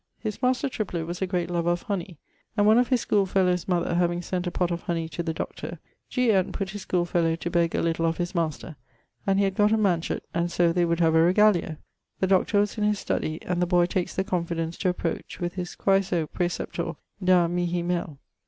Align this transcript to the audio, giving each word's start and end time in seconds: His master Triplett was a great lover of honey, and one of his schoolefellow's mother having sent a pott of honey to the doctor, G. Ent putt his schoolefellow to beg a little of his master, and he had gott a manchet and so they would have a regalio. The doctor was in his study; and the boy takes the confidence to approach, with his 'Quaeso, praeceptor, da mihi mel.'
His 0.17 0.41
master 0.41 0.67
Triplett 0.67 1.05
was 1.05 1.21
a 1.21 1.27
great 1.27 1.51
lover 1.51 1.69
of 1.69 1.83
honey, 1.83 2.17
and 2.57 2.65
one 2.65 2.79
of 2.79 2.87
his 2.87 3.01
schoolefellow's 3.01 3.67
mother 3.67 3.93
having 3.93 4.23
sent 4.23 4.47
a 4.47 4.49
pott 4.49 4.71
of 4.71 4.81
honey 4.81 5.07
to 5.09 5.21
the 5.21 5.31
doctor, 5.31 5.77
G. 6.09 6.31
Ent 6.31 6.53
putt 6.53 6.71
his 6.71 6.81
schoolefellow 6.81 7.35
to 7.35 7.49
beg 7.51 7.75
a 7.75 7.83
little 7.83 8.07
of 8.07 8.17
his 8.17 8.33
master, 8.33 8.77
and 9.27 9.37
he 9.37 9.45
had 9.45 9.53
gott 9.53 9.71
a 9.71 9.77
manchet 9.77 10.23
and 10.33 10.51
so 10.51 10.73
they 10.73 10.85
would 10.85 11.01
have 11.01 11.13
a 11.13 11.19
regalio. 11.21 11.77
The 12.19 12.25
doctor 12.25 12.59
was 12.59 12.79
in 12.79 12.83
his 12.83 12.97
study; 12.97 13.37
and 13.43 13.61
the 13.61 13.67
boy 13.67 13.85
takes 13.85 14.15
the 14.15 14.23
confidence 14.23 14.75
to 14.79 14.89
approach, 14.89 15.39
with 15.39 15.53
his 15.53 15.75
'Quaeso, 15.75 16.25
praeceptor, 16.25 16.93
da 17.23 17.47
mihi 17.47 17.83
mel.' 17.83 18.17